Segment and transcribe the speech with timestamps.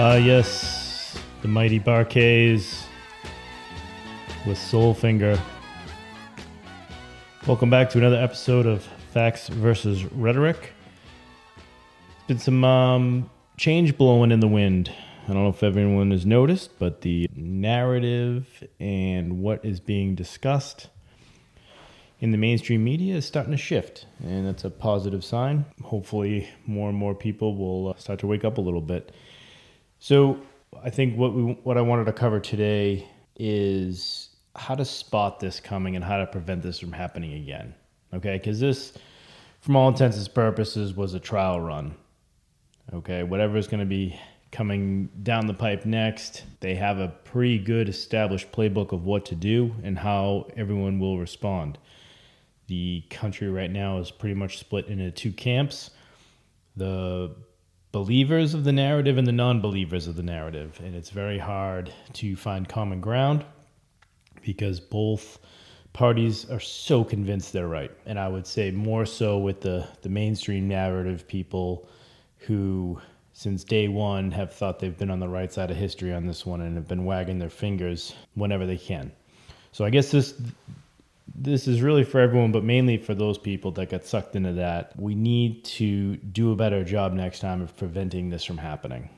[0.00, 2.84] Ah, yes, the mighty Bar-Kays
[4.46, 5.36] with Soulfinger.
[7.48, 10.72] Welcome back to another episode of Facts versus Rhetoric.
[12.28, 14.92] There's been some um, change blowing in the wind.
[15.24, 20.90] I don't know if everyone has noticed, but the narrative and what is being discussed
[22.20, 25.64] in the mainstream media is starting to shift, and that's a positive sign.
[25.82, 29.12] Hopefully, more and more people will uh, start to wake up a little bit.
[29.98, 30.40] So,
[30.82, 35.60] I think what we what I wanted to cover today is how to spot this
[35.60, 37.74] coming and how to prevent this from happening again.
[38.12, 38.92] Okay, because this,
[39.60, 41.94] from all intents and purposes, was a trial run.
[42.92, 44.18] Okay, whatever is going to be
[44.50, 49.34] coming down the pipe next, they have a pretty good established playbook of what to
[49.34, 51.78] do and how everyone will respond.
[52.66, 55.90] The country right now is pretty much split into two camps
[56.78, 57.34] the
[57.98, 60.80] believers of the narrative and the non believers of the narrative.
[60.84, 63.44] And it's very hard to find common ground
[64.40, 65.40] because both
[65.92, 67.90] parties are so convinced they're right.
[68.06, 71.88] And I would say more so with the, the mainstream narrative people
[72.36, 73.00] who,
[73.32, 76.46] since day one, have thought they've been on the right side of history on this
[76.46, 79.10] one and have been wagging their fingers whenever they can.
[79.72, 80.40] So I guess this
[81.40, 84.92] this is really for everyone, but mainly for those people that got sucked into that.
[84.98, 89.08] We need to do a better job next time of preventing this from happening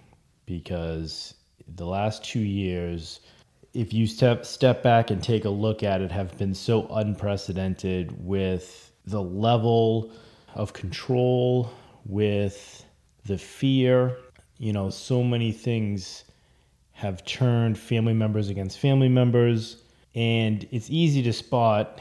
[0.44, 1.34] because
[1.76, 3.20] the last two years,
[3.72, 8.14] if you step step back and take a look at it, have been so unprecedented
[8.24, 10.12] with the level
[10.54, 11.72] of control,
[12.04, 12.84] with
[13.24, 14.16] the fear.
[14.58, 16.24] You know, so many things
[16.92, 19.82] have turned family members against family members
[20.14, 22.00] and it's easy to spot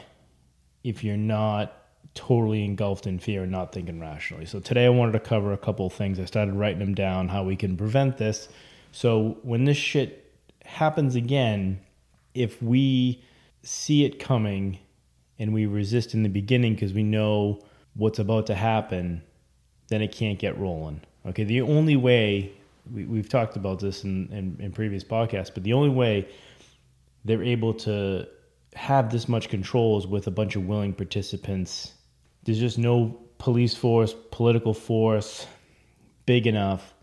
[0.84, 1.76] if you're not
[2.14, 4.46] totally engulfed in fear and not thinking rationally.
[4.46, 6.18] So today I wanted to cover a couple of things.
[6.18, 8.48] I started writing them down how we can prevent this.
[8.92, 10.32] So when this shit
[10.64, 11.80] happens again,
[12.34, 13.22] if we
[13.62, 14.78] see it coming
[15.38, 17.60] and we resist in the beginning because we know
[17.94, 19.22] what's about to happen,
[19.88, 21.00] then it can't get rolling.
[21.26, 22.52] Okay, the only way
[22.92, 26.28] we, have talked about this in, in, in previous podcasts, but the only way
[27.24, 28.26] they're able to
[28.74, 31.92] have this much control is with a bunch of willing participants.
[32.44, 35.46] There's just no police force, political force
[36.26, 36.94] big enough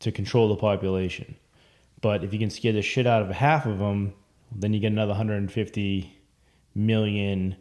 [0.00, 1.36] to control the population.
[2.00, 4.14] But if you can scare the shit out of half of them,
[4.54, 6.12] then you get another 150
[6.74, 7.56] million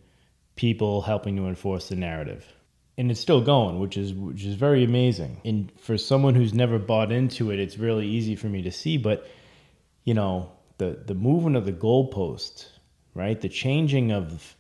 [0.56, 2.46] people helping to enforce the narrative.
[2.98, 5.42] And it's still going, which is which is very amazing.
[5.46, 8.98] And for someone who's never bought into it, it's really easy for me to see,
[8.98, 9.28] but
[10.04, 12.68] you know, the the movement of the goalpost,
[13.14, 13.40] right?
[13.40, 14.56] The changing of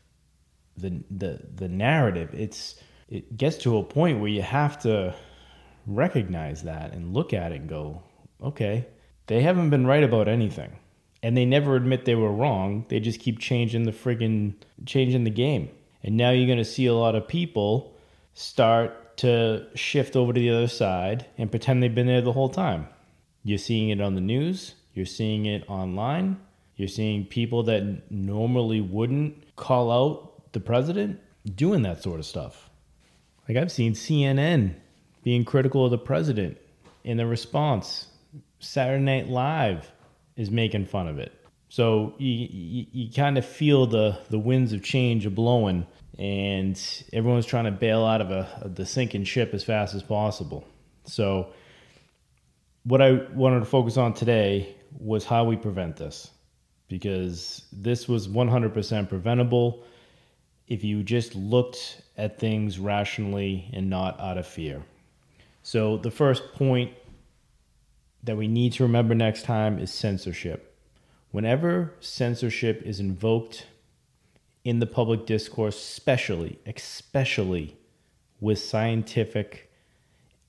[0.77, 2.33] the the the narrative.
[2.33, 2.75] It's
[3.09, 5.13] it gets to a point where you have to
[5.85, 8.01] recognize that and look at it and go,
[8.41, 8.87] okay,
[9.27, 10.71] they haven't been right about anything.
[11.23, 12.85] And they never admit they were wrong.
[12.89, 15.69] They just keep changing the friggin' changing the game.
[16.03, 17.93] And now you're gonna see a lot of people
[18.33, 22.49] start to shift over to the other side and pretend they've been there the whole
[22.49, 22.87] time.
[23.43, 24.75] You're seeing it on the news.
[24.93, 26.39] You're seeing it online.
[26.81, 31.19] You're seeing people that normally wouldn't call out the president
[31.53, 32.71] doing that sort of stuff.
[33.47, 34.73] Like I've seen CNN
[35.21, 36.57] being critical of the president
[37.03, 38.07] in the response.
[38.57, 39.91] Saturday Night Live
[40.35, 41.31] is making fun of it.
[41.69, 45.85] So you, you, you kind of feel the, the winds of change are blowing,
[46.17, 46.81] and
[47.13, 50.67] everyone's trying to bail out of, a, the sinking ship as fast as possible.
[51.03, 51.53] So,
[52.85, 56.31] what I wanted to focus on today was how we prevent this
[56.91, 59.81] because this was 100% preventable
[60.67, 64.83] if you just looked at things rationally and not out of fear.
[65.63, 66.91] So, the first point
[68.23, 70.75] that we need to remember next time is censorship.
[71.31, 73.67] Whenever censorship is invoked
[74.65, 77.77] in the public discourse, especially, especially
[78.41, 79.71] with scientific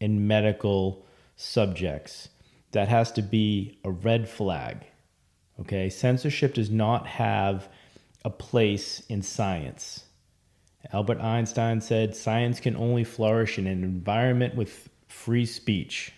[0.01, 1.07] and medical
[1.37, 2.31] subjects,
[2.73, 4.87] that has to be a red flag.
[5.63, 7.69] Okay, censorship does not have
[8.25, 10.03] a place in science.
[10.93, 16.13] Albert Einstein said science can only flourish in an environment with free speech.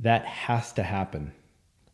[0.00, 1.32] That has to happen,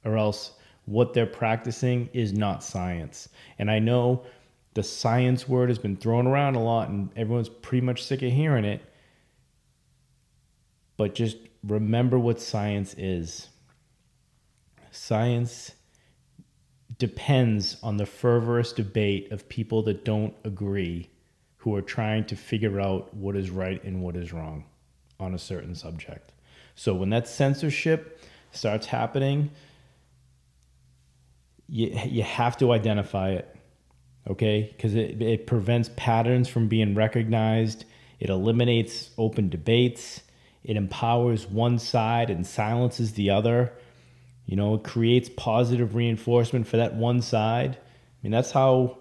[0.05, 0.55] or else
[0.87, 3.29] what they're practicing is not science.
[3.61, 4.25] And I know
[4.75, 8.33] the science word has been thrown around a lot and everyone's pretty much sick of
[8.33, 8.83] hearing it.
[10.97, 13.51] But just remember what science is.
[14.91, 15.71] Science
[16.99, 21.11] depends on the fervorous debate of people that don't agree
[21.59, 24.65] who are trying to figure out what is right and what is wrong
[25.19, 26.33] on a certain subject.
[26.75, 28.21] So when that censorship
[28.53, 29.51] starts happening,
[31.69, 33.57] you, you have to identify it,
[34.29, 34.73] okay?
[34.77, 37.85] Because it, it prevents patterns from being recognized,
[38.21, 40.23] it eliminates open debates,
[40.63, 43.73] it empowers one side and silences the other.
[44.47, 47.77] You know, it creates positive reinforcement for that one side.
[47.77, 48.99] I mean, that's how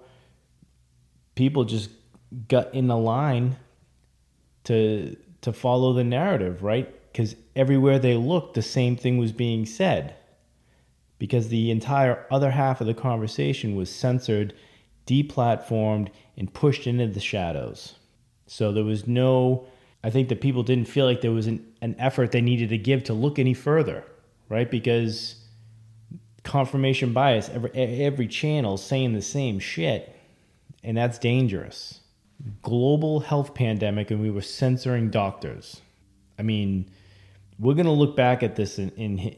[1.35, 1.89] people just
[2.47, 3.57] got in the line
[4.65, 6.89] to to follow the narrative, right?
[7.11, 10.15] Because everywhere they looked, the same thing was being said.
[11.19, 14.53] Because the entire other half of the conversation was censored,
[15.05, 17.95] deplatformed, and pushed into the shadows.
[18.47, 19.67] So there was no,
[20.03, 22.77] I think that people didn't feel like there was an, an effort they needed to
[22.77, 24.05] give to look any further,
[24.53, 24.69] right?
[24.69, 25.35] Because
[26.43, 30.15] confirmation bias, every, every channel saying the same shit,
[30.83, 32.01] and that's dangerous.
[32.61, 35.81] Global health pandemic, and we were censoring doctors.
[36.37, 36.91] I mean,
[37.57, 39.35] we're going to look back at this in, in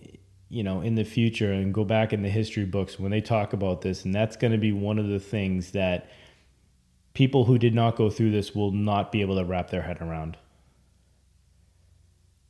[0.50, 3.54] you know in the future and go back in the history books when they talk
[3.54, 6.10] about this and that's going to be one of the things that
[7.14, 10.00] people who did not go through this will not be able to wrap their head
[10.02, 10.38] around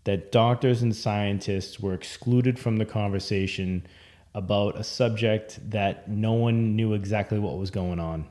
[0.06, 3.86] that doctors and scientists were excluded from the conversation
[4.34, 8.26] about a subject that no one knew exactly what was going on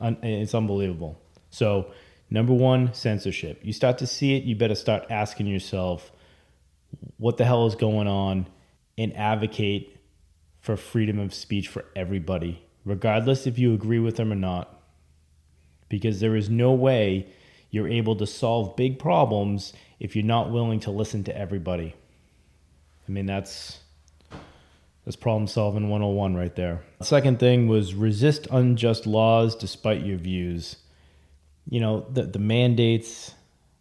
[0.00, 1.20] it's unbelievable
[1.50, 1.92] so
[2.34, 3.60] Number one, censorship.
[3.62, 6.10] You start to see it, you better start asking yourself,
[7.16, 8.48] what the hell is going on,
[8.96, 9.96] and advocate
[10.60, 14.82] for freedom of speech for everybody, regardless if you agree with them or not.
[15.88, 17.28] Because there is no way
[17.74, 21.94] you're able to solve big problems if you're not willing to listen to everybody.
[23.08, 23.80] I mean, that's
[25.04, 26.82] that's problem solving 101 right there.
[26.98, 30.76] The second thing was resist unjust laws despite your views
[31.68, 33.34] you know, the, the mandates,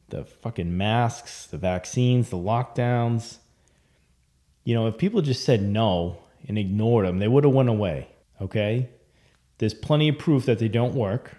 [0.10, 3.38] the fucking masks, the vaccines, the lockdowns.
[4.64, 6.18] You know, if people just said no
[6.48, 8.08] and ignored them, they would have went away.
[8.42, 8.90] Okay?
[9.58, 11.36] There's plenty of proof that they don't work.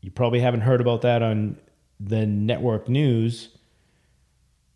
[0.00, 1.56] You probably haven't heard about that on
[2.00, 3.50] the network news.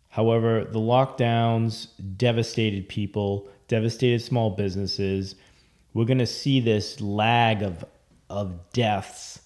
[0.09, 5.35] However, the lockdowns devastated people, devastated small businesses.
[5.93, 7.83] We're going to see this lag of
[8.29, 9.41] of deaths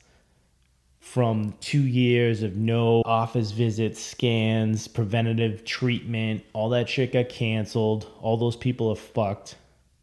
[1.00, 8.08] from two years of no office visits, scans, preventative treatment, all that shit got canceled.
[8.22, 9.56] All those people are fucked.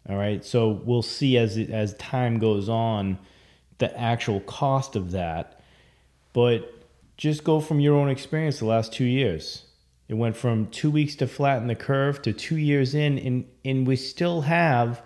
[0.08, 0.44] All right.
[0.44, 3.18] So we'll see as as time goes on
[3.78, 5.60] the actual cost of that.
[6.32, 6.72] But
[7.16, 9.64] just go from your own experience the last two years.
[10.08, 13.86] It went from two weeks to flatten the curve to two years in, and, and
[13.86, 15.02] we still have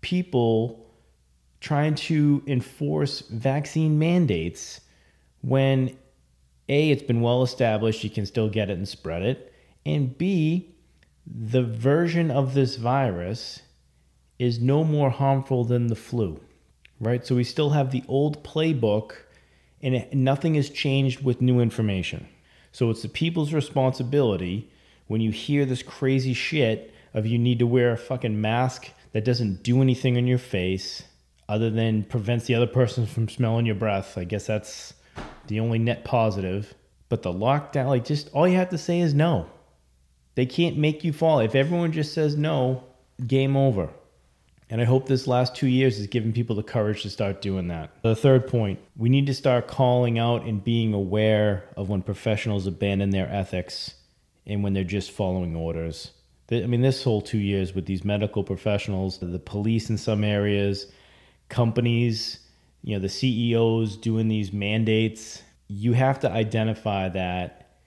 [0.00, 0.86] people
[1.60, 4.80] trying to enforce vaccine mandates
[5.42, 5.96] when
[6.68, 9.52] A, it's been well established, you can still get it and spread it,
[9.84, 10.74] and B,
[11.26, 13.62] the version of this virus
[14.38, 16.40] is no more harmful than the flu,
[17.00, 17.24] right?
[17.24, 19.12] So we still have the old playbook
[19.86, 22.26] and nothing has changed with new information.
[22.72, 24.70] So it's the people's responsibility
[25.06, 29.24] when you hear this crazy shit of you need to wear a fucking mask that
[29.24, 31.04] doesn't do anything on your face
[31.48, 34.18] other than prevents the other person from smelling your breath.
[34.18, 34.94] I guess that's
[35.46, 36.74] the only net positive.
[37.08, 39.46] But the lockdown, like, just all you have to say is no.
[40.34, 41.38] They can't make you fall.
[41.38, 42.84] If everyone just says no,
[43.26, 43.90] game over.
[44.68, 47.68] And I hope this last two years is giving people the courage to start doing
[47.68, 47.90] that.
[48.02, 52.66] The third point we need to start calling out and being aware of when professionals
[52.66, 53.94] abandon their ethics
[54.46, 56.10] and when they're just following orders.
[56.50, 60.86] I mean, this whole two years with these medical professionals, the police in some areas,
[61.48, 62.40] companies
[62.82, 67.78] you know the CEOs doing these mandates, you have to identify that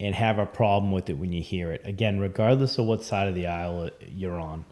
[0.00, 1.80] and have a problem with it when you hear it.
[1.84, 4.64] Again, regardless of what side of the aisle you're on.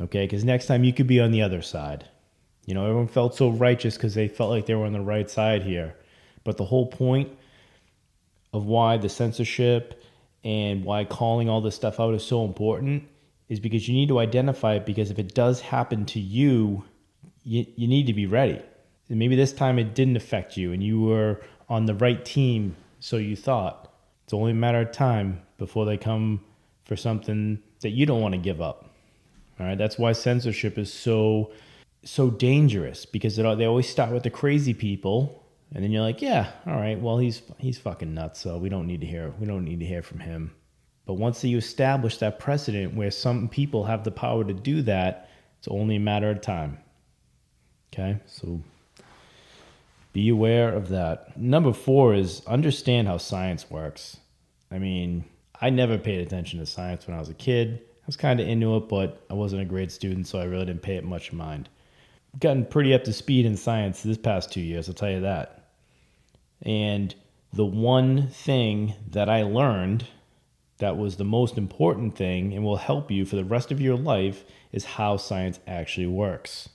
[0.00, 0.26] Okay?
[0.26, 2.04] Cuz next time you could be on the other side.
[2.66, 5.28] You know, everyone felt so righteous cuz they felt like they were on the right
[5.28, 5.96] side here.
[6.44, 7.30] But the whole point
[8.52, 10.02] of why the censorship
[10.42, 13.04] and why calling all this stuff out is so important
[13.48, 16.84] is because you need to identify it because if it does happen to you,
[17.42, 18.60] you, you need to be ready
[19.18, 23.16] maybe this time it didn't affect you and you were on the right team, so
[23.16, 23.92] you thought.
[24.24, 26.40] It's only a matter of time before they come
[26.84, 28.89] for something that you don't want to give up.
[29.60, 31.52] All right, that's why censorship is so
[32.02, 36.22] so dangerous because it, they always start with the crazy people, and then you're like,
[36.22, 39.46] yeah, all right, well he's he's fucking nuts, so we don't need to hear we
[39.46, 40.54] don't need to hear from him.
[41.04, 45.28] But once you establish that precedent where some people have the power to do that,
[45.58, 46.78] it's only a matter of time.
[47.92, 48.62] Okay, so
[50.14, 51.36] be aware of that.
[51.36, 54.16] Number four is understand how science works.
[54.70, 55.26] I mean,
[55.60, 57.82] I never paid attention to science when I was a kid.
[58.10, 60.82] Was kind of into it, but I wasn't a great student, so I really didn't
[60.82, 61.68] pay it much mind.
[62.40, 65.68] Gotten pretty up to speed in science this past two years, I'll tell you that.
[66.62, 67.14] And
[67.52, 70.08] the one thing that I learned
[70.78, 73.96] that was the most important thing and will help you for the rest of your
[73.96, 76.68] life is how science actually works.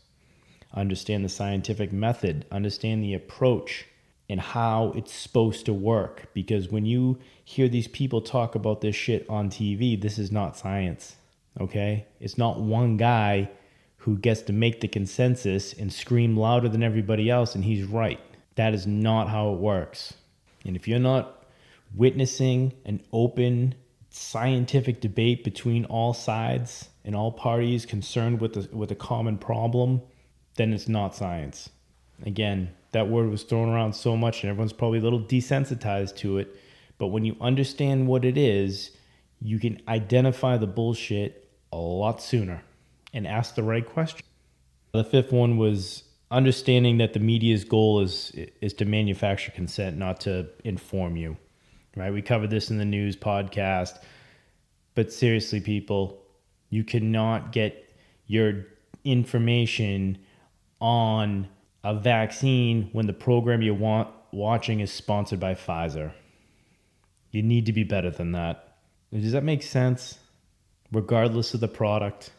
[0.73, 3.87] Understand the scientific method, understand the approach,
[4.29, 6.29] and how it's supposed to work.
[6.33, 10.55] Because when you hear these people talk about this shit on TV, this is not
[10.55, 11.17] science.
[11.59, 12.05] Okay?
[12.19, 13.49] It's not one guy
[13.97, 18.19] who gets to make the consensus and scream louder than everybody else and he's right.
[18.55, 20.13] That is not how it works.
[20.63, 21.43] And if you're not
[21.95, 23.75] witnessing an open
[24.09, 30.01] scientific debate between all sides and all parties concerned with the, with a common problem,
[30.55, 31.69] then it's not science.
[32.25, 36.37] Again, that word was thrown around so much and everyone's probably a little desensitized to
[36.37, 36.55] it.
[36.97, 38.91] But when you understand what it is,
[39.41, 41.44] you can identify the bullshit
[41.75, 42.63] a lot sooner
[43.13, 44.25] and ask the right question.
[44.93, 50.21] The fifth one was understanding that the media's goal is is to manufacture consent, not
[50.21, 51.37] to inform you.
[51.95, 52.13] Right?
[52.13, 53.99] We covered this in the news podcast.
[54.95, 56.21] But seriously, people,
[56.69, 57.93] you cannot get
[58.27, 58.65] your
[59.03, 60.17] information
[60.79, 61.47] on
[61.83, 66.13] a vaccine when the program you want watching is sponsored by Pfizer.
[67.31, 68.77] You need to be better than that.
[69.11, 70.19] Does that make sense?
[70.95, 72.31] Regardless of the product.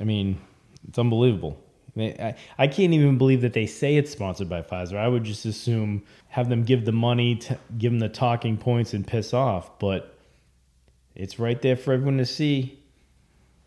[0.00, 0.40] I mean,
[0.88, 1.62] it's unbelievable.
[1.94, 4.96] I, mean, I can't even believe that they say it's sponsored by Pfizer.
[4.96, 8.92] I would just assume have them give the money, to, give them the talking points,
[8.92, 9.78] and piss off.
[9.78, 10.16] But
[11.14, 12.78] it's right there for everyone to see.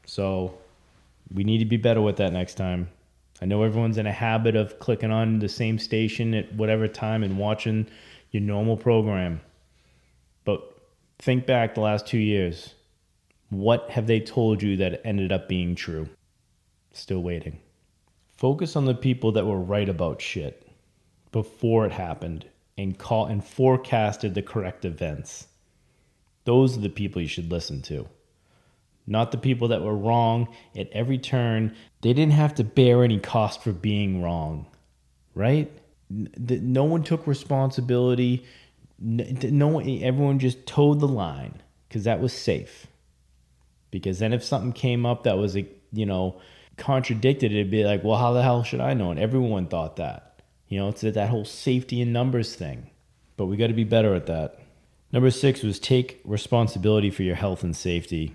[0.06, 0.58] So
[1.34, 2.90] we need to be better with that next time.
[3.42, 7.24] I know everyone's in a habit of clicking on the same station at whatever time
[7.24, 7.88] and watching
[8.32, 9.42] your normal program.
[10.44, 10.62] But
[11.20, 12.74] think back the last two years.
[13.50, 16.10] What have they told you that ended up being true?
[16.92, 17.60] Still waiting.
[18.38, 20.68] Focus on the people that were right about shit
[21.32, 22.46] before it happened
[22.78, 25.48] and call and forecasted the correct events.
[26.44, 28.08] Those are the people you should listen to
[29.08, 31.76] not the people that were wrong at every turn.
[32.02, 34.66] They didn't have to bear any cost for being wrong,
[35.34, 35.72] right?
[36.10, 38.46] No one took responsibility.
[39.00, 42.88] No one, everyone just toed the line because that was safe.
[44.00, 46.40] Because then if something came up that was, you know,
[46.78, 49.12] contradicted, it'd be like, well, how the hell should I know?
[49.12, 50.42] And everyone thought that.
[50.68, 52.90] You know, it's that whole safety in numbers thing.
[53.38, 54.60] But we got to be better at that.
[55.12, 58.34] Number six was take responsibility for your health and safety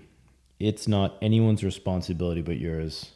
[0.61, 3.11] it's not anyone's responsibility but yours.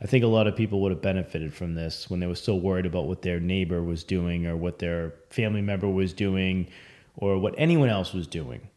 [0.00, 2.54] I think a lot of people would have benefited from this when they were so
[2.54, 6.68] worried about what their neighbor was doing or what their family member was doing
[7.16, 8.68] or what anyone else was doing.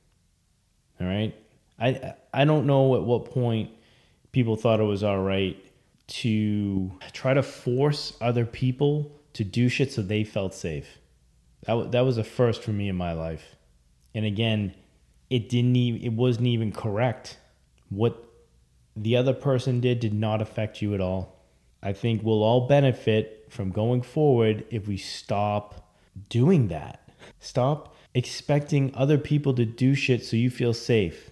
[0.99, 1.35] All right?
[1.81, 3.71] I I don't know at what point
[4.31, 5.57] people thought it was all right
[6.07, 10.99] to try to force other people to do shit so they felt safe.
[11.65, 13.55] That that was a first for me in my life.
[14.13, 14.75] And again,
[15.29, 17.37] it didn't even, it wasn't even correct
[17.89, 18.23] what
[18.95, 21.41] the other person did did not affect you at all.
[21.81, 25.95] I think we'll all benefit from going forward if we stop
[26.29, 27.09] doing that.
[27.39, 31.30] Stop expecting other people to do shit so you feel safe.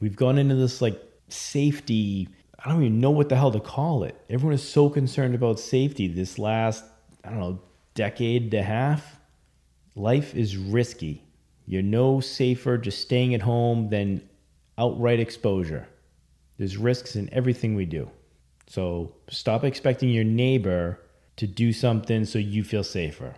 [0.00, 2.28] We've gone into this like safety,
[2.64, 4.16] I don't even know what the hell to call it.
[4.28, 6.84] Everyone is so concerned about safety this last,
[7.24, 7.60] I don't know,
[7.94, 9.18] decade and a half.
[9.94, 11.24] Life is risky.
[11.66, 14.22] You're no safer just staying at home than
[14.76, 15.88] outright exposure.
[16.56, 18.10] There's risks in everything we do.
[18.66, 21.00] So stop expecting your neighbor
[21.36, 23.34] to do something so you feel safer.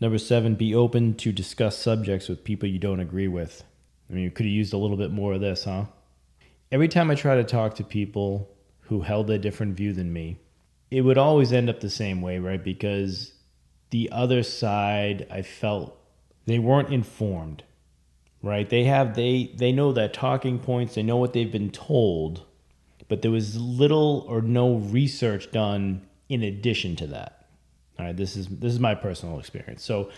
[0.00, 3.62] Number seven, be open to discuss subjects with people you don't agree with.
[4.12, 5.86] I mean, you could have used a little bit more of this, huh?
[6.70, 8.48] Every time I try to talk to people
[8.82, 10.38] who held a different view than me,
[10.90, 12.62] it would always end up the same way, right?
[12.62, 13.32] Because
[13.90, 15.98] the other side, I felt
[16.46, 17.64] they weren't informed
[18.42, 18.68] right?
[18.68, 22.44] They have they they know that talking points, they know what they've been told,
[23.08, 27.46] but there was little or no research done in addition to that.
[27.98, 29.82] All right, this is this is my personal experience.
[29.84, 30.10] So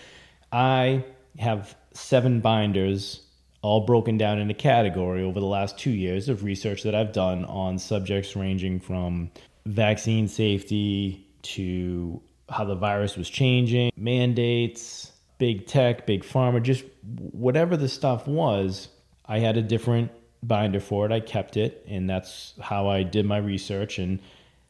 [0.50, 1.04] I
[1.38, 3.22] have seven binders
[3.64, 7.46] all broken down into category over the last 2 years of research that I've done
[7.46, 9.30] on subjects ranging from
[9.64, 16.84] vaccine safety to how the virus was changing, mandates, big tech, big pharma, just
[17.32, 18.88] whatever the stuff was,
[19.24, 20.10] I had a different
[20.42, 21.12] binder for it.
[21.12, 24.20] I kept it, and that's how I did my research and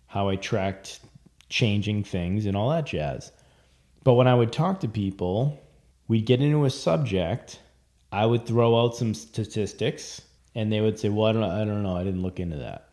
[0.07, 1.01] how I tracked
[1.49, 3.33] changing things and all that jazz.
[4.05, 5.61] But when I would talk to people,
[6.07, 7.59] we'd get into a subject,
[8.15, 10.23] I would throw out some statistics,
[10.55, 12.89] and they would say, "Well, I don't, I don't know, I didn't look into that,"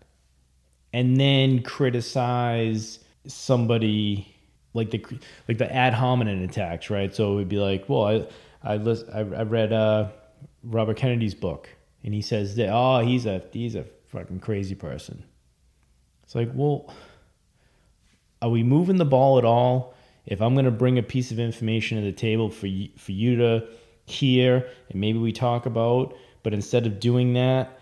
[0.93, 2.97] and then criticize
[3.27, 4.35] somebody
[4.73, 5.05] like the
[5.47, 7.13] like the ad hominem attacks, right?
[7.13, 8.27] So it would be like, "Well, I
[8.63, 10.09] I list, I, I read uh,
[10.63, 11.69] Robert Kennedy's book,
[12.03, 15.23] and he says that oh, he's a he's a fucking crazy person."
[16.23, 16.91] It's like, well,
[18.41, 19.93] are we moving the ball at all?
[20.25, 23.11] If I'm going to bring a piece of information to the table for you, for
[23.11, 23.67] you to
[24.05, 27.79] hear and maybe we talk about, but instead of doing that,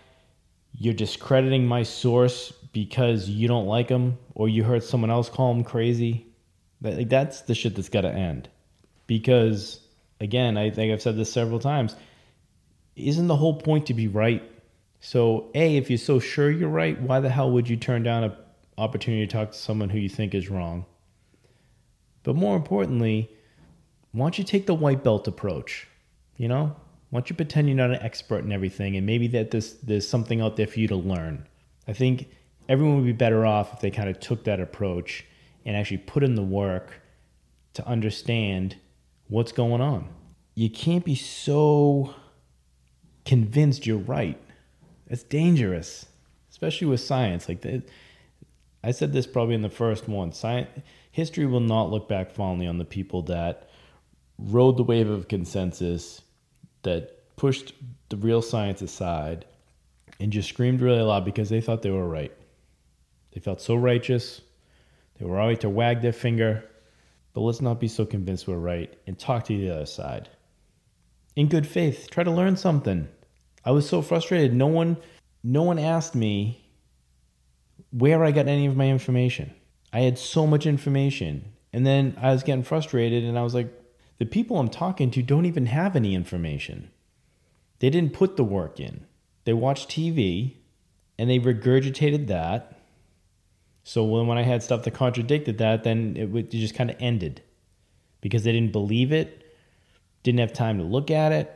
[0.72, 5.52] you're discrediting my source because you don't like him or you heard someone else call
[5.52, 6.26] him crazy.
[6.80, 8.48] That, like, that's the shit that's got to end.
[9.06, 9.80] Because,
[10.20, 11.96] again, I think I've said this several times.
[12.96, 14.42] Isn't the whole point to be right?
[15.00, 18.24] So, A, if you're so sure you're right, why the hell would you turn down
[18.24, 18.32] an
[18.78, 20.84] opportunity to talk to someone who you think is wrong?
[22.22, 23.30] But more importantly,
[24.12, 25.86] why don't you take the white belt approach?
[26.40, 26.74] You know,
[27.10, 30.08] why don't you pretend you're not an expert in everything and maybe that there's, there's
[30.08, 31.46] something out there for you to learn?
[31.86, 32.30] I think
[32.66, 35.26] everyone would be better off if they kind of took that approach
[35.66, 37.02] and actually put in the work
[37.74, 38.76] to understand
[39.28, 40.08] what's going on.
[40.54, 42.14] You can't be so
[43.26, 44.40] convinced you're right.
[45.08, 46.06] It's dangerous,
[46.50, 47.50] especially with science.
[47.50, 47.82] Like the,
[48.82, 50.32] I said this probably in the first one.
[50.32, 50.70] Science
[51.10, 53.68] history will not look back fondly on the people that
[54.38, 56.22] rode the wave of consensus,
[56.82, 57.72] that pushed
[58.08, 59.44] the real science aside,
[60.18, 62.32] and just screamed really loud because they thought they were right.
[63.32, 64.40] They felt so righteous.
[65.18, 66.64] They were always to wag their finger.
[67.32, 70.28] But let's not be so convinced we're right and talk to the other side.
[71.36, 73.08] In good faith, try to learn something.
[73.64, 74.52] I was so frustrated.
[74.52, 74.96] No one
[75.42, 76.62] no one asked me
[77.92, 79.54] where I got any of my information.
[79.92, 81.52] I had so much information.
[81.72, 83.72] And then I was getting frustrated and I was like,
[84.20, 86.90] the people I'm talking to don't even have any information.
[87.78, 89.06] They didn't put the work in.
[89.44, 90.56] They watched TV
[91.18, 92.78] and they regurgitated that.
[93.82, 97.40] So when, I had stuff that contradicted that, then it just kind of ended
[98.20, 99.56] because they didn't believe it,
[100.22, 101.50] didn't have time to look at it.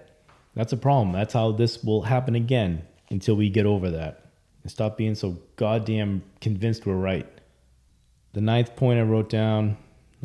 [0.55, 1.13] That's a problem.
[1.13, 4.31] That's how this will happen again until we get over that
[4.63, 7.29] and stop being so goddamn convinced we're right.
[8.33, 9.77] The ninth point I wrote down,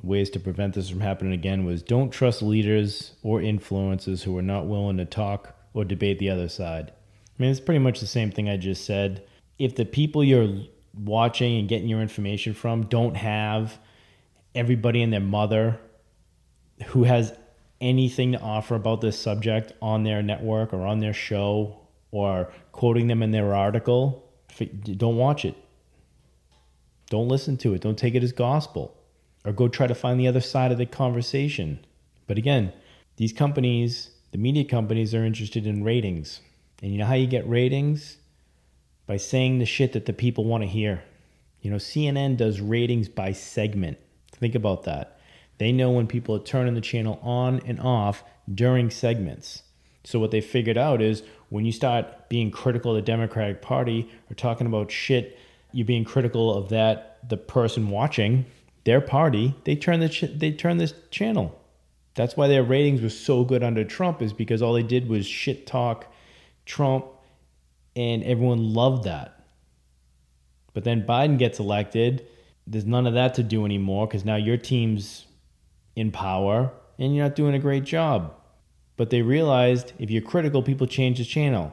[0.03, 4.43] ways to prevent this from happening again, was don't trust leaders or influencers who are
[4.43, 6.91] not willing to talk or debate the other side.
[6.91, 9.23] I mean, it's pretty much the same thing I just said.
[9.57, 13.77] If the people you're watching and getting your information from don't have
[14.55, 15.79] everybody and their mother
[16.87, 17.33] who has
[17.81, 21.79] anything to offer about this subject on their network or on their show
[22.11, 24.29] or quoting them in their article,
[24.97, 25.55] don't watch it.
[27.09, 27.81] Don't listen to it.
[27.81, 28.98] Don't take it as gospel
[29.45, 31.79] or go try to find the other side of the conversation.
[32.27, 32.73] But again,
[33.17, 36.41] these companies, the media companies, are interested in ratings.
[36.81, 38.17] And you know how you get ratings?
[39.07, 41.03] By saying the shit that the people want to hear.
[41.61, 43.97] You know, CNN does ratings by segment.
[44.31, 45.19] Think about that.
[45.57, 48.23] They know when people are turning the channel on and off
[48.53, 49.63] during segments.
[50.05, 54.09] So, what they figured out is when you start being critical of the Democratic Party
[54.29, 55.37] or talking about shit
[55.71, 58.45] you're being critical of that the person watching
[58.83, 61.59] their party, they turn the ch- they turn this channel.
[62.15, 65.25] That's why their ratings were so good under Trump is because all they did was
[65.25, 66.11] shit talk
[66.65, 67.05] Trump
[67.95, 69.45] and everyone loved that.
[70.73, 72.25] But then Biden gets elected,
[72.67, 75.25] there's none of that to do anymore cuz now your team's
[75.95, 78.33] in power and you're not doing a great job.
[78.97, 81.71] But they realized if you're critical, people change the channel.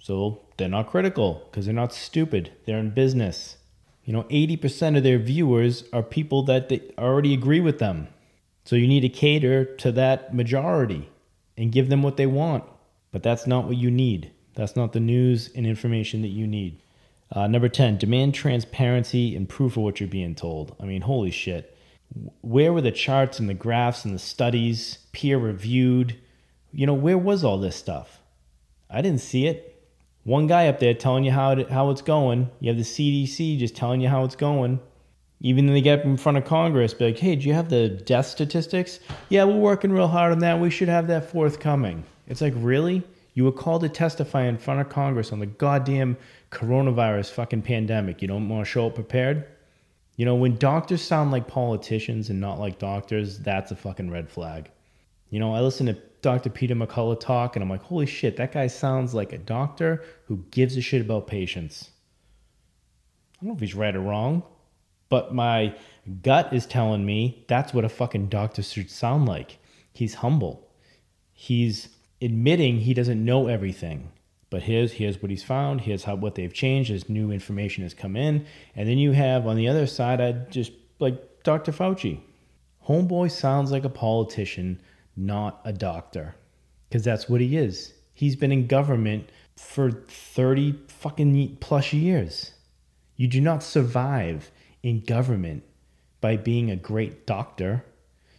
[0.00, 2.52] So they're not critical because they're not stupid.
[2.66, 3.56] They're in business.
[4.04, 8.08] You know, 80% of their viewers are people that they already agree with them.
[8.64, 11.08] So you need to cater to that majority
[11.56, 12.64] and give them what they want.
[13.12, 14.30] But that's not what you need.
[14.54, 16.80] That's not the news and information that you need.
[17.32, 20.76] Uh, number 10, demand transparency and proof of what you're being told.
[20.80, 21.76] I mean, holy shit.
[22.42, 26.16] Where were the charts and the graphs and the studies, peer reviewed?
[26.72, 28.20] You know, where was all this stuff?
[28.90, 29.73] I didn't see it
[30.24, 32.50] one guy up there telling you how it, how it's going.
[32.60, 34.80] You have the CDC just telling you how it's going.
[35.40, 37.68] Even when they get up in front of Congress, be like, "Hey, do you have
[37.68, 40.58] the death statistics?" Yeah, we're working real hard on that.
[40.58, 42.04] We should have that forthcoming.
[42.26, 43.02] It's like, really?
[43.34, 46.16] You were called to testify in front of Congress on the goddamn
[46.50, 48.22] coronavirus fucking pandemic.
[48.22, 49.44] You don't want to show up prepared?
[50.16, 54.30] You know, when doctors sound like politicians and not like doctors, that's a fucking red
[54.30, 54.70] flag.
[55.30, 56.48] You know, I listen to Dr.
[56.50, 60.38] Peter McCullough talk, and I'm like, holy shit, that guy sounds like a doctor who
[60.50, 61.90] gives a shit about patients.
[63.34, 64.42] I don't know if he's right or wrong,
[65.10, 65.74] but my
[66.22, 69.58] gut is telling me that's what a fucking doctor should sound like.
[69.92, 70.66] He's humble.
[71.34, 71.90] He's
[72.22, 74.10] admitting he doesn't know everything,
[74.48, 75.82] But here's here's what he's found.
[75.82, 76.90] Here's how what they've changed.
[76.90, 80.32] As new information has come in, and then you have on the other side, I
[80.32, 81.72] just like Dr.
[81.72, 82.20] Fauci.
[82.88, 84.80] Homeboy sounds like a politician,
[85.16, 86.34] not a doctor,
[86.88, 87.92] because that's what he is.
[88.12, 92.52] He's been in government for thirty fucking plus years.
[93.16, 94.50] You do not survive
[94.82, 95.62] in government
[96.20, 97.84] by being a great doctor.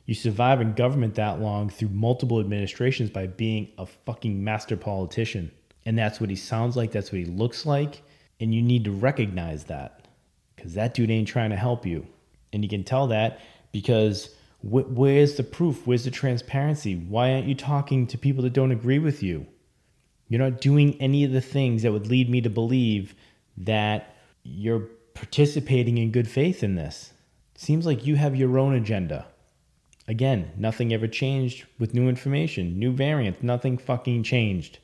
[0.05, 5.51] You survive in government that long through multiple administrations by being a fucking master politician.
[5.85, 8.01] And that's what he sounds like, that's what he looks like.
[8.39, 10.07] And you need to recognize that
[10.55, 12.05] because that dude ain't trying to help you.
[12.53, 13.39] And you can tell that
[13.71, 14.29] because
[14.65, 15.85] wh- where's the proof?
[15.85, 16.95] Where's the transparency?
[16.95, 19.47] Why aren't you talking to people that don't agree with you?
[20.27, 23.13] You're not doing any of the things that would lead me to believe
[23.57, 27.13] that you're participating in good faith in this.
[27.55, 29.27] Seems like you have your own agenda.
[30.07, 34.79] Again, nothing ever changed with new information, new variants, nothing fucking changed.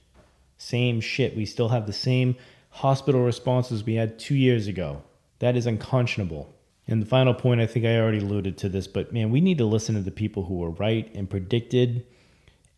[0.58, 1.36] Same shit.
[1.36, 2.36] We still have the same
[2.70, 5.04] hospital responses we had two years ago.
[5.40, 6.56] That is unconscionable.
[6.92, 9.58] And the final point, I think I already alluded to this, but man, we need
[9.60, 12.06] to listen to the people who were right and predicted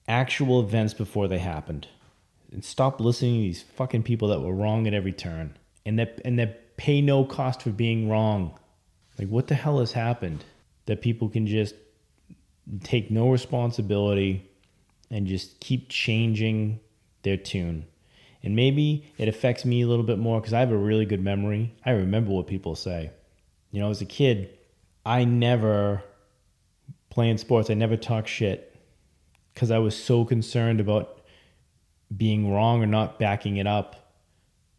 [0.07, 1.87] actual events before they happened.
[2.51, 5.57] And stop listening to these fucking people that were wrong at every turn.
[5.83, 8.55] And that and that pay no cost for being wrong.
[9.17, 10.45] Like what the hell has happened?
[10.85, 11.73] That people can just
[12.83, 14.47] take no responsibility
[15.09, 16.79] and just keep changing
[17.23, 17.87] their tune.
[18.43, 21.23] And maybe it affects me a little bit more because I have a really good
[21.23, 21.73] memory.
[21.83, 23.09] I remember what people say.
[23.73, 24.57] You know, as a kid,
[25.05, 26.01] I never,
[27.09, 28.73] playing sports, I never talked shit
[29.53, 31.19] because I was so concerned about
[32.15, 34.13] being wrong or not backing it up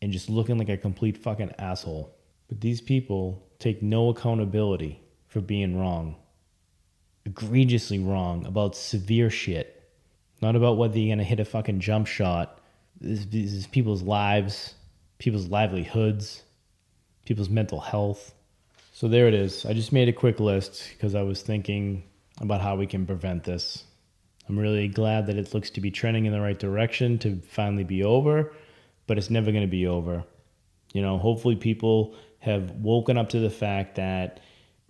[0.00, 2.16] and just looking like a complete fucking asshole.
[2.48, 6.16] But these people take no accountability for being wrong,
[7.26, 9.74] egregiously wrong about severe shit
[10.44, 12.60] not about whether you're to hit a fucking jump shot.
[13.00, 14.74] This, this is people's lives,
[15.18, 16.42] people's livelihoods,
[17.24, 18.34] people's mental health.
[18.94, 19.66] So there it is.
[19.66, 22.04] I just made a quick list because I was thinking
[22.40, 23.82] about how we can prevent this.
[24.48, 27.82] I'm really glad that it looks to be trending in the right direction to finally
[27.82, 28.54] be over,
[29.08, 30.22] but it's never going to be over.
[30.92, 34.38] You know, hopefully people have woken up to the fact that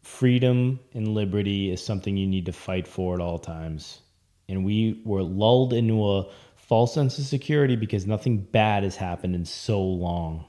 [0.03, 4.03] freedom and liberty is something you need to fight for at all times
[4.49, 9.35] and we were lulled into a false sense of security because nothing bad has happened
[9.35, 10.45] in so long.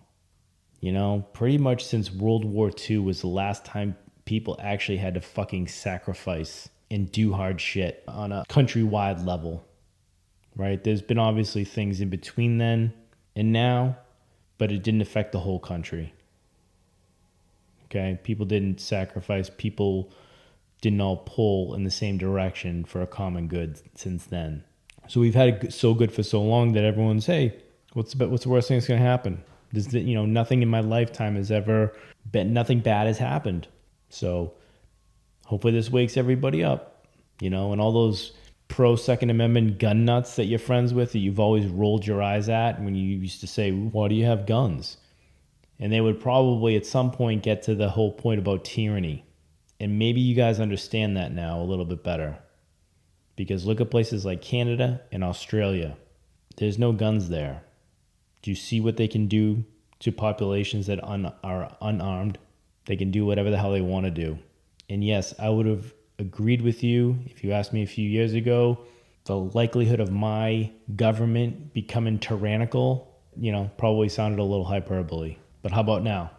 [0.85, 5.15] You know, pretty much since World War II was the last time people actually had
[5.15, 9.65] to fucking sacrifice and do hard shit on a countrywide level.
[10.55, 10.83] Right?
[10.83, 12.93] There's been obviously things in between then
[13.35, 13.97] and now,
[14.59, 16.13] but it didn't affect the whole country.
[17.85, 18.19] Okay?
[18.21, 20.11] People didn't sacrifice, people
[20.81, 24.63] didn't all pull in the same direction for a common good since then.
[25.07, 27.55] So we've had it so good for so long that everyone's hey,
[27.93, 29.43] what's the, what's the worst thing that's going to happen?
[29.75, 31.93] You know, nothing in my lifetime has ever
[32.31, 33.67] been nothing bad has happened.
[34.09, 34.53] So
[35.45, 37.07] hopefully this wakes everybody up,
[37.39, 38.33] you know, and all those
[38.67, 42.49] pro Second Amendment gun nuts that you're friends with that you've always rolled your eyes
[42.49, 44.97] at when you used to say, "Why do you have guns?"
[45.79, 49.25] And they would probably at some point get to the whole point about tyranny
[49.79, 52.37] and maybe you guys understand that now a little bit better.
[53.35, 55.97] Because look at places like Canada and Australia.
[56.57, 57.63] There's no guns there.
[58.45, 59.63] Do you see what they can do
[60.01, 62.37] to populations that un- are unarmed?
[62.85, 64.37] They can do whatever the hell they want to do.
[64.87, 68.35] And yes, I would have agreed with you if you asked me a few years
[68.35, 68.77] ago.
[69.23, 75.37] The likelihood of my government becoming tyrannical, you know, probably sounded a little hyperbole.
[75.63, 76.29] But how about now?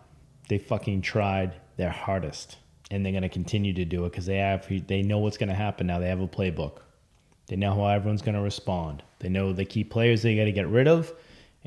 [0.48, 2.58] They fucking tried their hardest
[2.92, 5.48] and they're going to continue to do it because they have they know what's going
[5.48, 5.98] to happen now.
[5.98, 6.82] They have a playbook.
[7.48, 9.02] They know how everyone's going to respond.
[9.18, 11.12] They know the key players they got to get rid of,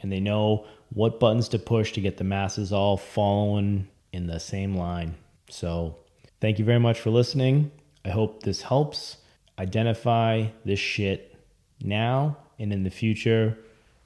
[0.01, 4.39] and they know what buttons to push to get the masses all following in the
[4.39, 5.15] same line.
[5.49, 5.97] So,
[6.41, 7.71] thank you very much for listening.
[8.05, 9.17] I hope this helps
[9.57, 11.35] identify this shit
[11.81, 13.57] now and in the future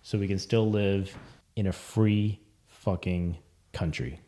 [0.02, 1.16] so we can still live
[1.56, 3.38] in a free fucking
[3.72, 4.20] country.